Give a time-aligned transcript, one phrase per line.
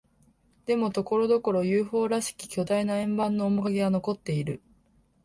[0.65, 4.63] でも、ところどころ、ＵＦＯ らしき巨大な円盤の面影は残っている。